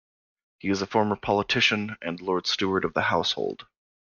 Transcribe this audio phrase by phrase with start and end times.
[0.57, 3.67] He is a former politician and Lord Steward of the Household.